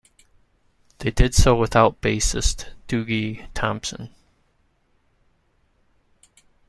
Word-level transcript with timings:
They 0.97 1.11
did 1.11 1.35
so 1.35 1.53
without 1.53 2.01
bassist 2.01 2.69
Dougie 2.87 3.45
Thomson. 3.53 4.09